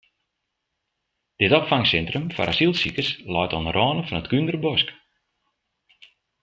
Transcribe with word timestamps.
Dit 1.41 1.51
opfangsintrum 1.59 2.27
foar 2.35 2.51
asylsikers 2.53 3.11
leit 3.33 3.53
oan 3.55 3.65
de 3.67 3.71
râne 3.75 4.03
fan 4.07 4.19
it 4.21 4.29
Kúnderbosk. 4.31 4.87